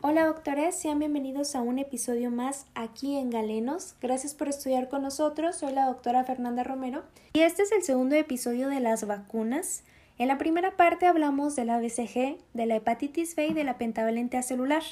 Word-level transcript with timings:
Hola 0.00 0.26
doctores, 0.26 0.76
sean 0.76 1.00
bienvenidos 1.00 1.56
a 1.56 1.60
un 1.60 1.80
episodio 1.80 2.30
más 2.30 2.66
aquí 2.76 3.16
en 3.16 3.30
Galenos. 3.30 3.96
Gracias 4.00 4.32
por 4.32 4.48
estudiar 4.48 4.88
con 4.88 5.02
nosotros. 5.02 5.56
Soy 5.56 5.72
la 5.72 5.86
doctora 5.86 6.22
Fernanda 6.22 6.62
Romero 6.62 7.02
y 7.32 7.40
este 7.40 7.64
es 7.64 7.72
el 7.72 7.82
segundo 7.82 8.14
episodio 8.14 8.68
de 8.68 8.78
las 8.78 9.04
vacunas. 9.08 9.82
En 10.16 10.28
la 10.28 10.38
primera 10.38 10.76
parte 10.76 11.06
hablamos 11.06 11.56
de 11.56 11.64
la 11.64 11.80
BCG, 11.80 12.38
de 12.54 12.66
la 12.66 12.76
hepatitis 12.76 13.34
B 13.34 13.48
y 13.48 13.54
de 13.54 13.64
la 13.64 13.76
pentavalente 13.76 14.40
celular. 14.44 14.84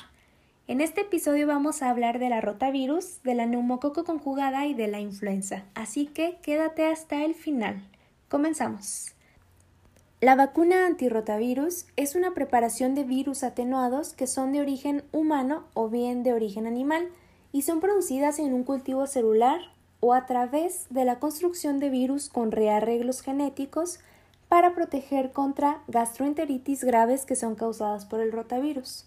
En 0.66 0.80
este 0.80 1.02
episodio 1.02 1.46
vamos 1.46 1.82
a 1.82 1.90
hablar 1.90 2.18
de 2.18 2.28
la 2.28 2.40
rotavirus, 2.40 3.22
de 3.22 3.36
la 3.36 3.46
neumococo 3.46 4.02
conjugada 4.02 4.66
y 4.66 4.74
de 4.74 4.88
la 4.88 4.98
influenza. 4.98 5.62
Así 5.76 6.06
que 6.06 6.38
quédate 6.42 6.84
hasta 6.84 7.24
el 7.24 7.36
final. 7.36 7.80
Comenzamos. 8.28 9.15
La 10.22 10.34
vacuna 10.34 10.86
antirrotavirus 10.86 11.84
es 11.96 12.14
una 12.14 12.32
preparación 12.32 12.94
de 12.94 13.04
virus 13.04 13.42
atenuados 13.42 14.14
que 14.14 14.26
son 14.26 14.52
de 14.52 14.62
origen 14.62 15.04
humano 15.12 15.64
o 15.74 15.90
bien 15.90 16.22
de 16.22 16.32
origen 16.32 16.66
animal 16.66 17.10
y 17.52 17.62
son 17.62 17.80
producidas 17.80 18.38
en 18.38 18.54
un 18.54 18.64
cultivo 18.64 19.06
celular 19.06 19.60
o 20.00 20.14
a 20.14 20.24
través 20.24 20.86
de 20.88 21.04
la 21.04 21.18
construcción 21.18 21.80
de 21.80 21.90
virus 21.90 22.30
con 22.30 22.50
rearreglos 22.50 23.20
genéticos 23.20 23.98
para 24.48 24.74
proteger 24.74 25.32
contra 25.32 25.82
gastroenteritis 25.86 26.82
graves 26.82 27.26
que 27.26 27.36
son 27.36 27.54
causadas 27.54 28.06
por 28.06 28.20
el 28.20 28.32
rotavirus. 28.32 29.04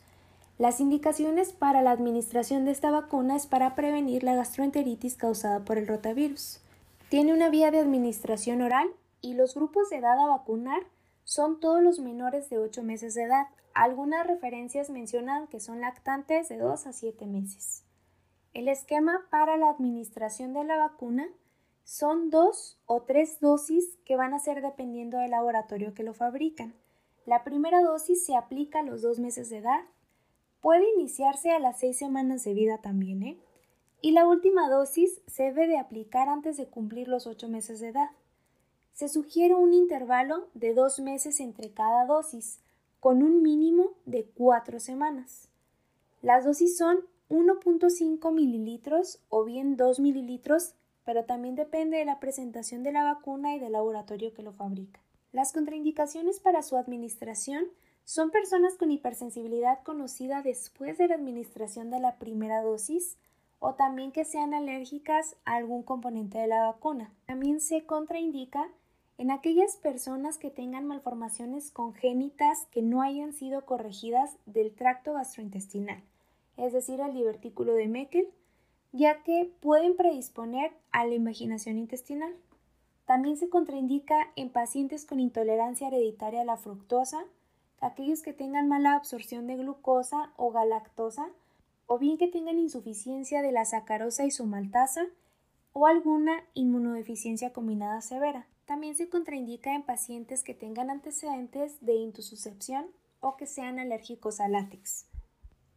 Las 0.60 0.80
indicaciones 0.80 1.54
para 1.54 1.82
la 1.82 1.90
administración 1.90 2.66
de 2.66 2.72
esta 2.72 2.92
vacuna 2.92 3.36
es 3.36 3.48
para 3.48 3.74
prevenir 3.74 4.24
la 4.24 4.36
gastroenteritis 4.36 5.16
causada 5.16 5.66
por 5.66 5.80
el 5.80 5.88
rotavirus. 5.88 6.60
Tiene 7.10 7.34
una 7.34 7.50
vía 7.50 7.72
de 7.72 7.80
administración 7.80 8.62
oral 8.62 8.90
y 9.22 9.34
los 9.34 9.56
grupos 9.56 9.90
de 9.90 9.98
edad 9.98 10.20
a 10.20 10.28
vacunar 10.28 10.84
son 11.30 11.60
todos 11.60 11.84
los 11.84 12.00
menores 12.00 12.50
de 12.50 12.58
8 12.58 12.82
meses 12.82 13.14
de 13.14 13.22
edad. 13.22 13.46
Algunas 13.76 14.26
referencias 14.26 14.90
mencionan 14.90 15.46
que 15.46 15.60
son 15.60 15.80
lactantes 15.80 16.50
de 16.50 16.58
2 16.58 16.88
a 16.88 16.92
7 16.92 17.28
meses. 17.28 17.86
El 18.56 18.68
esquema 18.68 19.28
para 19.30 19.56
la 19.56 19.70
administración 19.70 20.54
de 20.54 20.64
la 20.64 20.78
vacuna 20.78 21.28
son 21.84 22.32
dos 22.32 22.80
o 22.88 23.04
tres 23.04 23.40
dosis 23.40 24.00
que 24.06 24.16
van 24.16 24.34
a 24.34 24.40
ser 24.40 24.64
dependiendo 24.64 25.20
del 25.20 25.30
laboratorio 25.30 25.94
que 25.94 26.02
lo 26.02 26.16
fabrican. 26.16 26.74
La 27.28 27.44
primera 27.44 27.84
dosis 27.84 28.26
se 28.26 28.36
aplica 28.36 28.80
a 28.80 28.84
los 28.84 29.04
2 29.04 29.20
meses 29.20 29.52
de 29.52 29.58
edad. 29.58 29.82
Puede 30.62 30.92
iniciarse 30.96 31.52
a 31.52 31.60
las 31.60 31.80
6 31.80 31.96
semanas 31.96 32.44
de 32.44 32.56
vida 32.56 32.80
también, 32.80 33.22
¿eh? 33.22 33.38
Y 34.02 34.14
la 34.14 34.26
última 34.26 34.68
dosis 34.68 35.22
se 35.28 35.44
debe 35.44 35.68
de 35.68 35.78
aplicar 35.78 36.28
antes 36.28 36.58
de 36.58 36.66
cumplir 36.66 37.08
los 37.08 37.28
8 37.28 37.50
meses 37.50 37.82
de 37.82 37.90
edad 37.90 38.10
se 39.00 39.08
sugiere 39.08 39.56
un 39.56 39.74
intervalo 39.74 40.50
de 40.54 40.74
dos 40.74 41.00
meses 41.00 41.40
entre 41.40 41.72
cada 41.72 42.06
dosis, 42.06 42.60
con 43.00 43.24
un 43.24 43.42
mínimo 43.42 43.92
de 44.06 44.26
cuatro 44.26 44.82
semanas. 44.82 45.48
Las 46.22 46.44
dosis 46.44 46.76
son 46.76 46.98
1.5 47.30 48.34
mililitros 48.34 49.22
o 49.30 49.46
bien 49.46 49.78
2 49.78 50.02
mililitros, 50.02 50.76
pero 51.06 51.24
también 51.24 51.56
depende 51.56 51.96
de 51.96 52.04
la 52.04 52.20
presentación 52.20 52.84
de 52.84 52.92
la 52.92 53.06
vacuna 53.06 53.56
y 53.56 53.60
del 53.60 53.72
laboratorio 53.72 54.34
que 54.34 54.44
lo 54.44 54.52
fabrica. 54.52 55.00
Las 55.32 55.54
contraindicaciones 55.54 56.42
para 56.42 56.62
su 56.62 56.76
administración 56.76 57.68
son 58.04 58.32
personas 58.32 58.76
con 58.76 58.92
hipersensibilidad 58.92 59.82
conocida 59.82 60.42
después 60.42 60.98
de 60.98 61.08
la 61.08 61.16
administración 61.16 61.90
de 61.90 62.02
la 62.02 62.18
primera 62.18 62.62
dosis 62.62 63.18
o 63.60 63.76
también 63.76 64.12
que 64.12 64.26
sean 64.26 64.54
alérgicas 64.54 65.38
a 65.46 65.56
algún 65.56 65.84
componente 65.84 66.38
de 66.38 66.48
la 66.48 66.66
vacuna. 66.66 67.14
También 67.28 67.62
se 67.62 67.86
contraindica 67.86 68.70
en 69.20 69.32
aquellas 69.32 69.76
personas 69.76 70.38
que 70.38 70.50
tengan 70.50 70.88
malformaciones 70.88 71.72
congénitas 71.72 72.66
que 72.72 72.82
no 72.82 73.02
hayan 73.02 73.34
sido 73.34 73.66
corregidas 73.66 74.38
del 74.46 74.74
tracto 74.74 75.12
gastrointestinal, 75.12 76.02
es 76.56 76.72
decir, 76.72 77.02
el 77.02 77.14
divertículo 77.14 77.74
de 77.74 77.90
Meckel, 77.90 78.30
ya 78.94 79.22
que 79.24 79.52
pueden 79.60 79.98
predisponer 79.98 80.72
a 80.94 81.06
la 81.06 81.16
imaginación 81.16 81.78
intestinal. 81.78 82.34
También 83.06 83.36
se 83.36 83.50
contraindica 83.50 84.32
en 84.38 84.50
pacientes 84.50 85.06
con 85.06 85.20
intolerancia 85.20 85.90
hereditaria 85.90 86.42
a 86.42 86.46
la 86.46 86.56
fructosa, 86.56 87.26
aquellos 87.82 88.22
que 88.22 88.32
tengan 88.32 88.70
mala 88.70 88.96
absorción 88.96 89.48
de 89.48 89.58
glucosa 89.58 90.32
o 90.38 90.52
galactosa, 90.52 91.28
o 91.88 92.00
bien 92.00 92.18
que 92.18 92.30
tengan 92.30 92.58
insuficiencia 92.58 93.42
de 93.42 93.52
la 93.52 93.66
sacarosa 93.66 94.24
y 94.24 94.32
su 94.32 94.46
maltasa, 94.46 95.08
o 95.74 95.88
alguna 95.88 96.42
inmunodeficiencia 96.54 97.52
combinada 97.52 98.00
severa. 98.00 98.48
También 98.70 98.94
se 98.94 99.10
contraindica 99.10 99.74
en 99.74 99.82
pacientes 99.82 100.44
que 100.44 100.54
tengan 100.54 100.92
antecedentes 100.92 101.84
de 101.84 101.96
intususcepción 101.96 102.86
o 103.20 103.36
que 103.36 103.48
sean 103.48 103.80
alérgicos 103.80 104.40
al 104.40 104.52
látex. 104.52 105.08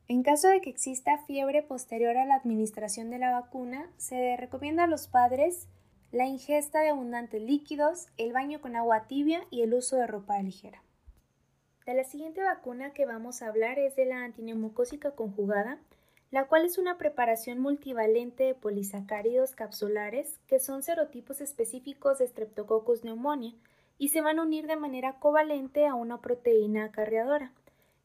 En 0.09 0.23
caso 0.23 0.49
de 0.49 0.61
que 0.61 0.69
exista 0.69 1.17
fiebre 1.27 1.63
posterior 1.63 2.19
a 2.19 2.27
la 2.27 2.35
administración 2.35 3.09
de 3.09 3.19
la 3.19 3.31
vacuna, 3.31 3.91
se 3.97 4.37
recomienda 4.37 4.85
a 4.85 4.89
los 4.89 5.09
padres 5.09 5.69
la 6.11 6.27
ingesta 6.27 6.81
de 6.81 6.91
abundantes 6.91 7.41
líquidos, 7.41 8.09
el 8.19 8.35
baño 8.35 8.61
con 8.61 8.77
agua 8.77 9.07
tibia 9.07 9.41
y 9.51 9.63
el 9.63 9.73
uso 9.73 9.97
de 9.97 10.07
ropa 10.07 10.43
ligera. 10.43 10.83
De 11.87 11.95
la 11.95 12.05
siguiente 12.05 12.43
vacuna 12.43 12.93
que 12.93 13.07
vamos 13.07 13.41
a 13.41 13.49
hablar 13.49 13.79
es 13.79 13.97
de 13.97 14.05
la 14.05 14.23
antineumocócica 14.23 15.13
conjugada, 15.13 15.79
la 16.33 16.47
cual 16.47 16.65
es 16.65 16.79
una 16.79 16.97
preparación 16.97 17.61
multivalente 17.61 18.45
de 18.45 18.55
polisacáridos 18.55 19.55
capsulares 19.55 20.41
que 20.47 20.59
son 20.59 20.83
serotipos 20.83 21.43
específicos 21.43 22.19
de 22.19 22.27
Streptococcus 22.27 23.03
pneumonia 23.03 23.53
y 23.99 24.09
se 24.09 24.23
van 24.23 24.39
a 24.39 24.43
unir 24.43 24.67
de 24.67 24.77
manera 24.77 25.19
covalente 25.21 25.87
a 25.87 25.95
una 25.95 26.23
proteína 26.23 26.87
acarreadora. 26.87 27.53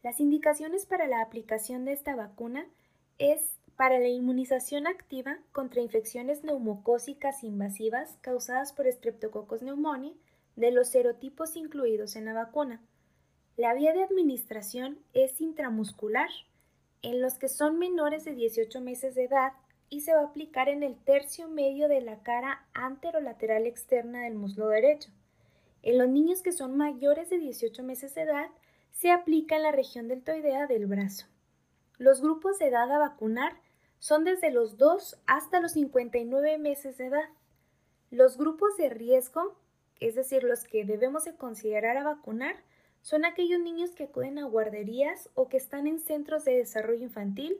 Las 0.04 0.20
indicaciones 0.20 0.86
para 0.86 1.08
la 1.08 1.22
aplicación 1.22 1.86
de 1.86 1.94
esta 1.94 2.18
vacuna 2.18 2.68
es 3.18 3.58
para 3.78 3.98
la 3.98 4.10
inmunización 4.10 4.88
activa 4.88 5.38
contra 5.54 5.82
infecciones 5.82 6.44
neumocócicas 6.44 7.46
invasivas 7.46 8.18
causadas 8.20 8.74
por 8.74 8.92
Streptococcus 8.92 9.62
pneumonia 9.62 10.12
de 10.58 10.72
los 10.72 10.90
serotipos 10.90 11.56
incluidos 11.56 12.18
en 12.18 12.26
la 12.26 12.34
vacuna. 12.34 12.82
La 13.56 13.74
vía 13.74 13.94
de 13.94 14.04
administración 14.04 15.00
es 15.14 15.40
intramuscular 15.40 16.30
en 17.02 17.22
los 17.22 17.36
que 17.36 17.50
son 17.50 17.80
menores 17.80 18.26
de 18.26 18.34
18 18.34 18.82
meses 18.82 19.16
de 19.16 19.26
edad 19.26 19.54
y 19.90 20.02
se 20.02 20.14
va 20.14 20.22
a 20.22 20.26
aplicar 20.26 20.70
en 20.70 20.84
el 20.84 20.98
tercio 20.98 21.48
medio 21.48 21.88
de 21.88 22.02
la 22.02 22.22
cara 22.24 22.66
anterolateral 22.74 23.66
externa 23.66 24.24
del 24.24 24.36
muslo 24.36 24.68
derecho. 24.68 25.12
En 25.82 25.98
los 25.98 26.10
niños 26.10 26.42
que 26.42 26.52
son 26.52 26.76
mayores 26.76 27.30
de 27.30 27.38
18 27.38 27.84
meses 27.84 28.14
de 28.16 28.22
edad, 28.24 28.50
se 28.92 29.12
aplica 29.12 29.56
en 29.56 29.64
la 29.64 29.72
región 29.72 30.08
deltoidea 30.08 30.68
del 30.68 30.88
brazo. 30.88 31.28
Los 31.98 32.22
grupos 32.22 32.60
de 32.60 32.68
edad 32.68 32.92
a 32.92 32.98
vacunar 32.98 33.54
son 34.00 34.24
desde 34.24 34.52
los 34.52 34.78
2 34.78 35.18
hasta 35.26 35.60
los 35.60 35.74
59 35.74 36.58
meses 36.58 36.98
de 36.98 37.08
edad. 37.08 37.30
Los 38.12 38.38
grupos 38.38 38.76
de 38.78 38.90
riesgo, 38.90 39.56
es 40.00 40.16
decir, 40.16 40.44
los 40.44 40.64
que 40.64 40.86
debemos 40.86 41.26
de 41.26 41.36
considerar 41.36 41.98
a 41.98 42.04
vacunar, 42.04 42.56
son 43.02 43.26
aquellos 43.26 43.60
niños 43.60 43.92
que 43.92 44.06
acuden 44.06 44.40
a 44.40 44.46
guarderías 44.46 45.30
o 45.34 45.48
que 45.48 45.58
están 45.58 45.88
en 45.88 46.00
centros 46.00 46.46
de 46.46 46.58
desarrollo 46.58 47.04
infantil. 47.04 47.58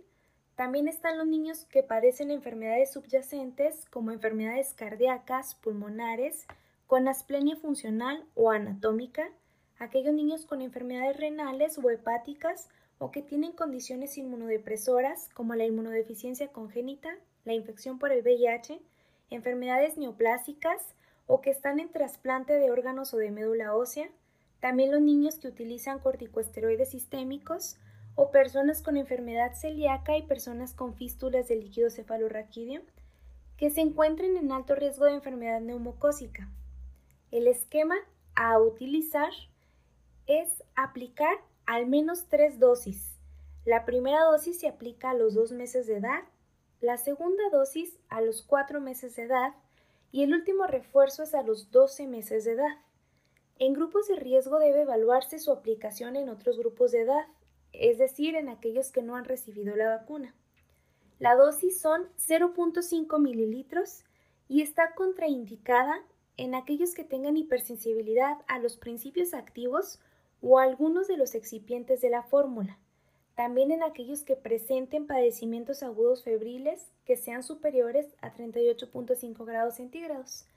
También 0.56 0.88
están 0.88 1.18
los 1.18 1.28
niños 1.28 1.66
que 1.66 1.84
padecen 1.84 2.32
enfermedades 2.32 2.92
subyacentes 2.92 3.86
como 3.90 4.12
enfermedades 4.12 4.74
cardíacas, 4.74 5.56
pulmonares, 5.56 6.46
con 6.88 7.08
asplenia 7.08 7.56
funcional 7.58 8.26
o 8.34 8.50
anatómica, 8.50 9.30
aquellos 9.78 10.14
niños 10.14 10.46
con 10.46 10.62
enfermedades 10.62 11.18
renales 11.18 11.78
o 11.78 11.90
hepáticas 11.90 12.70
o 12.98 13.12
que 13.12 13.22
tienen 13.22 13.52
condiciones 13.52 14.18
inmunodepresoras 14.18 15.30
como 15.34 15.54
la 15.56 15.66
inmunodeficiencia 15.66 16.48
congénita, 16.48 17.10
la 17.46 17.54
infección 17.54 18.00
por 18.00 18.12
el 18.12 18.24
VIH, 18.24 18.82
enfermedades 19.30 19.98
neoplásicas 19.98 20.82
o 21.28 21.42
que 21.42 21.52
están 21.52 21.80
en 21.80 21.90
trasplante 21.90 22.54
de 22.54 22.72
órganos 22.72 23.14
o 23.14 23.18
de 23.18 23.32
médula 23.32 23.76
ósea, 23.76 24.10
también 24.60 24.92
los 24.92 25.02
niños 25.02 25.40
que 25.40 25.48
utilizan 25.48 26.00
corticosteroides 26.00 26.90
sistémicos 26.90 27.78
o 28.16 28.32
personas 28.32 28.82
con 28.82 28.98
enfermedad 28.98 29.54
celíaca 29.54 30.18
y 30.18 30.24
personas 30.24 30.74
con 30.74 30.96
fístulas 30.96 31.48
de 31.48 31.56
líquido 31.56 31.90
cefalorraquídeo 31.90 32.82
que 33.58 33.70
se 33.70 33.82
encuentren 33.82 34.38
en 34.38 34.52
alto 34.52 34.76
riesgo 34.76 35.06
de 35.06 35.14
enfermedad 35.14 35.62
neumocócica. 35.62 36.50
El 37.32 37.48
esquema 37.48 37.96
a 38.36 38.60
utilizar 38.60 39.32
es 40.26 40.64
aplicar 40.76 41.38
al 41.66 41.88
menos 41.88 42.28
tres 42.30 42.60
dosis. 42.60 43.18
La 43.66 43.86
primera 43.86 44.24
dosis 44.24 44.60
se 44.60 44.68
aplica 44.68 45.12
a 45.12 45.14
los 45.14 45.34
dos 45.34 45.52
meses 45.52 45.88
de 45.88 45.98
edad, 45.98 46.24
la 46.80 46.98
segunda 46.98 47.44
dosis 47.52 47.98
a 48.10 48.22
los 48.22 48.44
cuatro 48.44 48.80
meses 48.80 49.16
de 49.16 49.24
edad 49.24 49.56
y 50.12 50.24
el 50.24 50.34
último 50.34 50.68
refuerzo 50.68 51.24
es 51.24 51.34
a 51.34 51.42
los 51.42 51.72
12 51.72 52.08
meses 52.08 52.46
de 52.46 52.52
edad. 52.52 52.78
En 53.60 53.74
grupos 53.74 54.08
de 54.08 54.16
riesgo 54.16 54.60
debe 54.60 54.82
evaluarse 54.82 55.40
su 55.40 55.52
aplicación 55.52 56.16
en 56.16 56.30
otros 56.30 56.58
grupos 56.58 56.92
de 56.92 57.02
edad, 57.02 57.26
es 57.74 57.98
decir, 57.98 58.36
en 58.36 58.50
aquellos 58.50 58.92
que 58.92 59.02
no 59.02 59.16
han 59.16 59.26
recibido 59.26 59.76
la 59.76 59.90
vacuna. 59.90 60.36
La 61.20 61.36
dosis 61.36 61.82
son 61.82 62.08
0.5 62.18 63.20
mililitros 63.20 64.04
y 64.48 64.62
está 64.62 64.94
contraindicada 64.94 66.04
en 66.38 66.54
aquellos 66.54 66.94
que 66.94 67.04
tengan 67.04 67.36
hipersensibilidad 67.36 68.38
a 68.48 68.60
los 68.60 68.78
principios 68.78 69.34
activos 69.34 70.00
o 70.42 70.60
algunos 70.60 71.08
de 71.08 71.18
los 71.18 71.34
excipientes 71.34 72.02
de 72.02 72.12
la 72.12 72.24
fórmula. 72.24 72.78
también 73.36 73.70
en 73.70 73.84
aquellos 73.84 74.24
que 74.24 74.36
presenten 74.36 75.06
padecimientos 75.06 75.84
agudos 75.84 76.24
febriles 76.24 76.92
que 77.06 77.16
sean 77.16 77.44
superiores 77.44 78.08
a 78.20 78.34
38.5 78.34 79.46
grados 79.46 79.76
centígrados. 79.76 80.48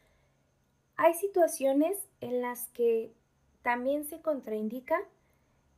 Hay 1.03 1.15
situaciones 1.15 1.97
en 2.21 2.43
las 2.43 2.67
que 2.75 3.11
también 3.63 4.05
se 4.05 4.21
contraindica, 4.21 5.01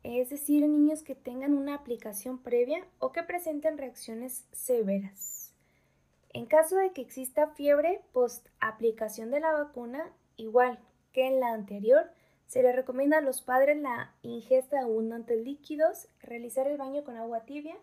es 0.03 0.31
decir, 0.31 0.67
niños 0.67 1.05
que 1.05 1.15
tengan 1.15 1.55
una 1.55 1.77
aplicación 1.77 2.43
previa 2.43 2.85
o 2.99 3.13
que 3.13 3.23
presenten 3.23 3.79
reacciones 3.79 4.45
severas. 4.51 5.55
En 6.31 6.47
caso 6.47 6.75
de 6.75 6.91
que 6.91 7.03
exista 7.03 7.47
fiebre 7.51 8.01
post 8.13 8.49
aplicación 8.59 9.31
de 9.31 9.39
la 9.39 9.53
vacuna, 9.53 10.11
igual 10.37 10.81
que 11.13 11.29
en 11.29 11.39
la 11.39 11.53
anterior, 11.53 12.11
se 12.49 12.65
le 12.65 12.73
recomienda 12.73 13.19
a 13.19 13.21
los 13.21 13.43
padres 13.43 13.77
la 13.77 14.13
ingesta 14.23 14.79
de 14.79 14.83
abundantes 14.83 15.39
líquidos, 15.39 16.09
realizar 16.21 16.67
el 16.67 16.79
baño 16.79 17.05
con 17.05 17.17
agua 17.17 17.45
tibia 17.45 17.77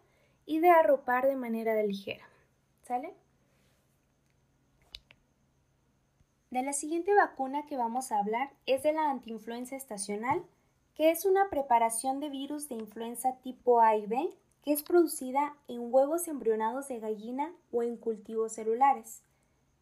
y 0.45 0.59
de 0.59 0.71
arropar 0.71 1.25
de 1.25 1.37
manera 1.37 1.81
ligera. 1.83 2.27
¿Sale? 2.83 3.13
De 6.51 6.63
la 6.63 6.73
siguiente 6.73 7.13
vacuna 7.13 7.65
que 7.67 7.77
vamos 7.77 8.11
a 8.11 8.19
hablar 8.19 8.51
es 8.65 8.81
de 8.81 8.91
la 8.91 9.11
antiinfluenza 9.11 9.75
estacional, 9.75 10.43
que 10.95 11.11
es 11.11 11.25
una 11.25 11.49
preparación 11.49 12.19
de 12.19 12.29
virus 12.29 12.67
de 12.69 12.75
influenza 12.75 13.37
tipo 13.43 13.81
A 13.81 13.95
y 13.95 14.07
B 14.07 14.35
que 14.63 14.73
es 14.73 14.83
producida 14.83 15.55
en 15.67 15.93
huevos 15.93 16.27
embrionados 16.27 16.87
de 16.87 16.99
gallina 16.99 17.51
o 17.71 17.83
en 17.83 17.97
cultivos 17.97 18.53
celulares. 18.53 19.23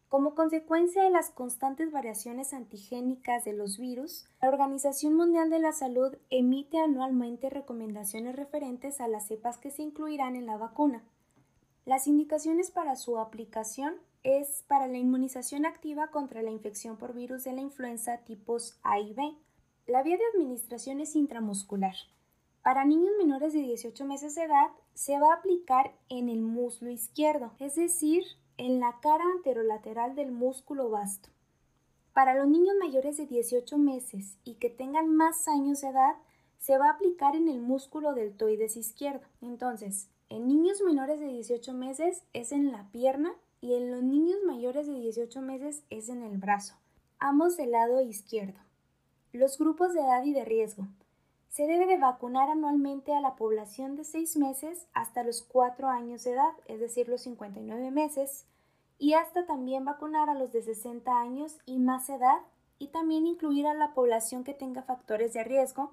Como 0.08 0.34
consecuencia 0.34 1.02
de 1.02 1.10
las 1.10 1.30
constantes 1.30 1.90
variaciones 1.90 2.54
antigénicas 2.54 3.44
de 3.44 3.52
los 3.52 3.78
virus, 3.78 4.26
la 4.40 4.48
Organización 4.48 5.14
Mundial 5.14 5.50
de 5.50 5.58
la 5.58 5.72
Salud 5.72 6.16
emite 6.30 6.78
anualmente 6.78 7.50
recomendaciones 7.50 8.36
referentes 8.36 9.00
a 9.00 9.08
las 9.08 9.26
cepas 9.26 9.58
que 9.58 9.70
se 9.70 9.82
incluirán 9.82 10.36
en 10.36 10.46
la 10.46 10.56
vacuna. 10.56 11.02
Las 11.84 12.06
indicaciones 12.06 12.70
para 12.70 12.96
su 12.96 13.18
aplicación 13.18 13.96
es 14.22 14.64
para 14.66 14.88
la 14.88 14.98
inmunización 14.98 15.66
activa 15.66 16.08
contra 16.08 16.42
la 16.42 16.50
infección 16.50 16.96
por 16.96 17.14
virus 17.14 17.44
de 17.44 17.52
la 17.52 17.60
influenza 17.60 18.18
tipos 18.18 18.78
A 18.82 18.98
y 18.98 19.12
B. 19.14 19.34
La 19.86 20.02
vía 20.02 20.16
de 20.16 20.24
administración 20.34 21.00
es 21.00 21.16
intramuscular. 21.16 21.94
Para 22.62 22.84
niños 22.84 23.12
menores 23.18 23.52
de 23.52 23.60
18 23.60 24.04
meses 24.04 24.34
de 24.34 24.42
edad 24.42 24.68
se 24.94 25.18
va 25.18 25.32
a 25.32 25.36
aplicar 25.36 25.94
en 26.08 26.28
el 26.28 26.40
muslo 26.40 26.90
izquierdo, 26.90 27.52
es 27.60 27.76
decir, 27.76 28.24
en 28.58 28.80
la 28.80 28.98
cara 29.00 29.24
anterolateral 29.36 30.14
del 30.14 30.32
músculo 30.32 30.90
vasto. 30.90 31.30
Para 32.12 32.34
los 32.34 32.48
niños 32.48 32.74
mayores 32.80 33.16
de 33.16 33.26
18 33.26 33.78
meses 33.78 34.36
y 34.44 34.54
que 34.54 34.70
tengan 34.70 35.14
más 35.14 35.46
años 35.46 35.80
de 35.80 35.88
edad, 35.88 36.16
se 36.58 36.76
va 36.76 36.88
a 36.88 36.92
aplicar 36.94 37.36
en 37.36 37.48
el 37.48 37.60
músculo 37.60 38.12
deltoides 38.12 38.76
izquierdo. 38.76 39.24
Entonces, 39.40 40.10
en 40.28 40.48
niños 40.48 40.82
menores 40.82 41.20
de 41.20 41.28
18 41.28 41.72
meses 41.72 42.24
es 42.32 42.52
en 42.52 42.72
la 42.72 42.90
pierna 42.90 43.32
y 43.60 43.74
en 43.74 43.90
los 43.90 44.02
niños 44.02 44.38
mayores 44.46 44.86
de 44.86 44.94
18 44.94 45.40
meses 45.42 45.82
es 45.90 46.08
en 46.08 46.22
el 46.22 46.38
brazo, 46.38 46.74
ambos 47.18 47.56
del 47.56 47.72
lado 47.72 48.00
izquierdo. 48.00 48.58
Los 49.32 49.58
grupos 49.58 49.94
de 49.94 50.00
edad 50.00 50.24
y 50.24 50.32
de 50.32 50.44
riesgo. 50.44 50.86
Se 51.48 51.66
debe 51.66 51.86
de 51.86 51.98
vacunar 51.98 52.50
anualmente 52.50 53.14
a 53.14 53.20
la 53.20 53.34
población 53.34 53.96
de 53.96 54.04
6 54.04 54.36
meses 54.36 54.86
hasta 54.92 55.24
los 55.24 55.42
4 55.42 55.88
años 55.88 56.24
de 56.24 56.32
edad, 56.32 56.52
es 56.66 56.80
decir, 56.80 57.08
los 57.08 57.22
59 57.22 57.90
meses, 57.90 58.46
y 58.98 59.14
hasta 59.14 59.46
también 59.46 59.84
vacunar 59.84 60.30
a 60.30 60.34
los 60.34 60.52
de 60.52 60.62
60 60.62 61.20
años 61.20 61.58
y 61.66 61.78
más 61.78 62.08
edad, 62.10 62.38
y 62.78 62.88
también 62.88 63.26
incluir 63.26 63.66
a 63.66 63.74
la 63.74 63.92
población 63.92 64.44
que 64.44 64.54
tenga 64.54 64.82
factores 64.82 65.32
de 65.32 65.42
riesgo, 65.42 65.92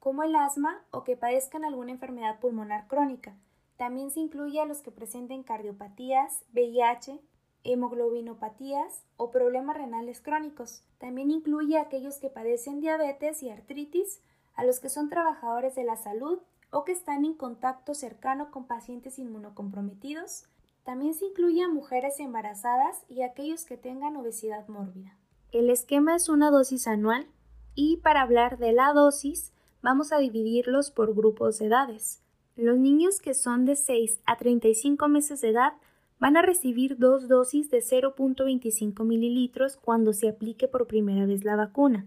como 0.00 0.22
el 0.22 0.34
asma 0.34 0.84
o 0.90 1.04
que 1.04 1.16
padezcan 1.16 1.64
alguna 1.64 1.92
enfermedad 1.92 2.40
pulmonar 2.40 2.88
crónica. 2.88 3.36
También 3.76 4.10
se 4.10 4.20
incluye 4.20 4.60
a 4.60 4.66
los 4.66 4.80
que 4.80 4.90
presenten 4.90 5.42
cardiopatías, 5.42 6.44
VIH, 6.54 7.20
hemoglobinopatías 7.64 9.04
o 9.16 9.30
problemas 9.30 9.76
renales 9.76 10.20
crónicos. 10.20 10.82
También 10.98 11.30
incluye 11.30 11.76
a 11.76 11.82
aquellos 11.82 12.18
que 12.18 12.30
padecen 12.30 12.80
diabetes 12.80 13.42
y 13.42 13.50
artritis, 13.50 14.20
a 14.54 14.64
los 14.64 14.80
que 14.80 14.88
son 14.88 15.10
trabajadores 15.10 15.74
de 15.74 15.84
la 15.84 15.96
salud 15.96 16.38
o 16.70 16.84
que 16.84 16.92
están 16.92 17.24
en 17.24 17.34
contacto 17.34 17.94
cercano 17.94 18.50
con 18.50 18.66
pacientes 18.66 19.18
inmunocomprometidos. 19.18 20.44
También 20.84 21.14
se 21.14 21.26
incluye 21.26 21.62
a 21.62 21.68
mujeres 21.68 22.20
embarazadas 22.20 23.04
y 23.08 23.22
a 23.22 23.26
aquellos 23.26 23.64
que 23.64 23.76
tengan 23.76 24.16
obesidad 24.16 24.66
mórbida. 24.68 25.16
El 25.52 25.70
esquema 25.70 26.14
es 26.14 26.28
una 26.28 26.50
dosis 26.50 26.86
anual 26.86 27.26
y 27.74 27.98
para 27.98 28.22
hablar 28.22 28.58
de 28.58 28.72
la 28.72 28.92
dosis 28.92 29.52
vamos 29.82 30.12
a 30.12 30.18
dividirlos 30.18 30.90
por 30.90 31.14
grupos 31.14 31.58
de 31.58 31.66
edades. 31.66 32.22
Los 32.56 32.78
niños 32.78 33.20
que 33.20 33.34
son 33.34 33.66
de 33.66 33.76
6 33.76 34.20
a 34.24 34.38
35 34.38 35.08
meses 35.08 35.42
de 35.42 35.50
edad 35.50 35.74
van 36.18 36.38
a 36.38 36.42
recibir 36.42 36.96
dos 36.96 37.28
dosis 37.28 37.70
de 37.70 37.78
0.25 37.78 39.04
mililitros 39.04 39.76
cuando 39.76 40.14
se 40.14 40.28
aplique 40.30 40.66
por 40.66 40.86
primera 40.86 41.26
vez 41.26 41.44
la 41.44 41.56
vacuna. 41.56 42.06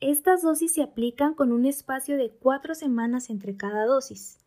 Estas 0.00 0.42
dosis 0.42 0.74
se 0.74 0.82
aplican 0.82 1.34
con 1.34 1.52
un 1.52 1.64
espacio 1.64 2.16
de 2.16 2.30
cuatro 2.30 2.74
semanas 2.74 3.30
entre 3.30 3.56
cada 3.56 3.86
dosis. 3.86 4.38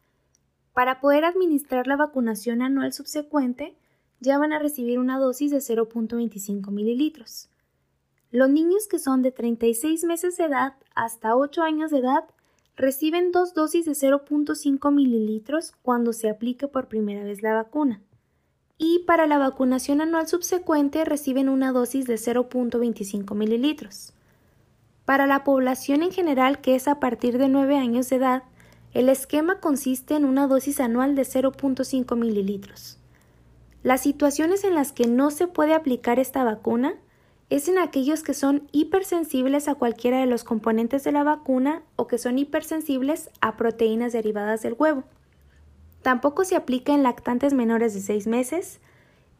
Para 0.73 0.99
poder 0.99 1.23
administrar 1.23 1.87
la 1.87 1.95
vacunación 1.95 2.61
anual 2.61 2.91
subsecuente, 2.91 3.77
ya 4.19 4.37
van 4.37 4.51
a 4.51 4.59
recibir 4.59 4.99
una 4.99 5.17
dosis 5.17 5.51
de 5.51 5.57
0.25 5.57 6.69
mililitros. 6.69 7.49
Los 8.31 8.49
niños 8.49 8.87
que 8.87 8.99
son 8.99 9.21
de 9.21 9.31
36 9.31 10.03
meses 10.03 10.37
de 10.37 10.45
edad 10.45 10.73
hasta 10.93 11.35
8 11.35 11.63
años 11.63 11.91
de 11.91 11.99
edad 11.99 12.25
reciben 12.79 13.33
dos 13.33 13.53
dosis 13.53 13.83
de 13.83 13.91
0.5 13.91 14.93
mililitros 14.93 15.73
cuando 15.81 16.13
se 16.13 16.29
aplique 16.29 16.69
por 16.69 16.87
primera 16.87 17.25
vez 17.25 17.43
la 17.43 17.53
vacuna. 17.53 18.01
Y 18.77 18.99
para 18.99 19.27
la 19.27 19.37
vacunación 19.37 19.99
anual 19.99 20.29
subsecuente 20.29 21.03
reciben 21.03 21.49
una 21.49 21.73
dosis 21.73 22.05
de 22.05 22.15
0.25 22.15 23.35
mililitros. 23.35 24.13
Para 25.03 25.27
la 25.27 25.43
población 25.43 26.03
en 26.03 26.13
general, 26.13 26.61
que 26.61 26.75
es 26.75 26.87
a 26.87 27.01
partir 27.01 27.37
de 27.37 27.49
9 27.49 27.75
años 27.75 28.09
de 28.09 28.15
edad, 28.15 28.43
el 28.93 29.09
esquema 29.09 29.59
consiste 29.59 30.15
en 30.15 30.23
una 30.23 30.47
dosis 30.47 30.79
anual 30.79 31.15
de 31.15 31.23
0.5 31.23 32.15
mililitros. 32.15 32.97
Las 33.83 33.99
situaciones 33.99 34.63
en 34.63 34.73
las 34.73 34.93
que 34.93 35.05
no 35.05 35.31
se 35.31 35.47
puede 35.47 35.73
aplicar 35.73 36.17
esta 36.17 36.45
vacuna 36.45 36.95
es 37.49 37.67
en 37.67 37.77
aquellos 37.77 38.23
que 38.23 38.33
son 38.33 38.67
hipersensibles 38.71 39.67
a 39.67 39.75
cualquiera 39.75 40.19
de 40.19 40.25
los 40.25 40.43
componentes 40.43 41.03
de 41.03 41.11
la 41.11 41.23
vacuna 41.23 41.81
o 41.95 42.07
que 42.07 42.17
son 42.17 42.37
hipersensibles 42.37 43.29
a 43.41 43.57
proteínas 43.57 44.13
derivadas 44.13 44.61
del 44.61 44.75
huevo. 44.77 45.03
Tampoco 46.01 46.45
se 46.45 46.55
aplica 46.55 46.93
en 46.93 47.03
lactantes 47.03 47.53
menores 47.53 47.93
de 47.93 48.01
6 48.01 48.27
meses, 48.27 48.79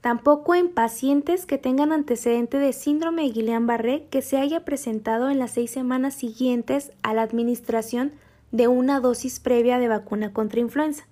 Tampoco 0.02 0.56
en 0.56 0.70
pacientes 0.70 1.46
que 1.46 1.58
tengan 1.58 1.92
antecedente 1.92 2.58
de 2.58 2.72
síndrome 2.72 3.24
de 3.24 3.34
Guillain-Barré 3.34 4.06
que 4.10 4.22
se 4.22 4.38
haya 4.38 4.64
presentado 4.64 5.30
en 5.30 5.40
las 5.40 5.52
seis 5.52 5.72
semanas 5.72 6.14
siguientes 6.14 6.94
a 7.04 7.14
la 7.14 7.22
administración 7.22 8.14
de 8.54 8.70
una 8.70 9.02
dosis 9.02 9.42
previa 9.42 9.78
de 9.78 9.90
vacuna 9.90 10.32
contra 10.32 10.62
influenza. 10.62 11.06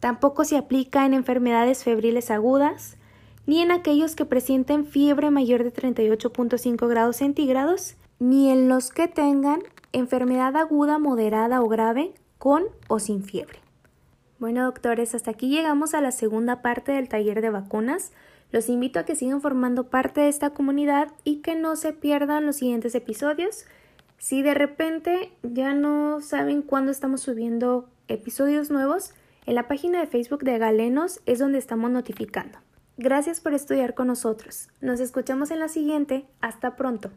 Tampoco 0.00 0.46
se 0.46 0.56
aplica 0.56 1.04
en 1.04 1.12
enfermedades 1.12 1.84
febriles 1.84 2.30
agudas, 2.30 2.96
ni 3.46 3.62
en 3.62 3.70
aquellos 3.70 4.16
que 4.16 4.24
presenten 4.24 4.86
fiebre 4.86 5.30
mayor 5.30 5.64
de 5.64 5.72
38.5 5.72 6.88
grados 6.88 7.16
centígrados, 7.16 7.96
ni 8.18 8.50
en 8.50 8.68
los 8.68 8.90
que 8.90 9.08
tengan 9.08 9.60
enfermedad 9.92 10.56
aguda 10.56 10.98
moderada 10.98 11.62
o 11.62 11.68
grave 11.68 12.12
con 12.38 12.64
o 12.88 12.98
sin 12.98 13.22
fiebre. 13.22 13.60
Bueno, 14.38 14.64
doctores, 14.64 15.14
hasta 15.14 15.30
aquí 15.30 15.48
llegamos 15.48 15.94
a 15.94 16.00
la 16.00 16.12
segunda 16.12 16.60
parte 16.60 16.92
del 16.92 17.08
taller 17.08 17.40
de 17.40 17.50
vacunas. 17.50 18.12
Los 18.52 18.68
invito 18.68 19.00
a 19.00 19.04
que 19.04 19.16
sigan 19.16 19.40
formando 19.40 19.88
parte 19.88 20.20
de 20.20 20.28
esta 20.28 20.50
comunidad 20.50 21.08
y 21.24 21.36
que 21.36 21.54
no 21.54 21.76
se 21.76 21.92
pierdan 21.92 22.44
los 22.44 22.56
siguientes 22.56 22.94
episodios. 22.94 23.64
Si 24.18 24.42
de 24.42 24.54
repente 24.54 25.32
ya 25.42 25.72
no 25.74 26.20
saben 26.20 26.62
cuándo 26.62 26.92
estamos 26.92 27.22
subiendo 27.22 27.88
episodios 28.08 28.70
nuevos, 28.70 29.14
en 29.46 29.54
la 29.54 29.68
página 29.68 30.00
de 30.00 30.06
Facebook 30.06 30.42
de 30.42 30.58
Galenos 30.58 31.20
es 31.24 31.38
donde 31.38 31.58
estamos 31.58 31.90
notificando. 31.90 32.58
Gracias 32.98 33.40
por 33.40 33.52
estudiar 33.52 33.94
con 33.94 34.06
nosotros. 34.06 34.68
Nos 34.80 35.00
escuchamos 35.00 35.50
en 35.50 35.60
la 35.60 35.68
siguiente. 35.68 36.26
Hasta 36.40 36.76
pronto. 36.76 37.10